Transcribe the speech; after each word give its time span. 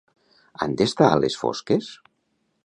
Han 0.65 0.73
d'estar 0.79 1.11
a 1.11 1.19
les 1.25 1.37
fosques? 1.43 1.93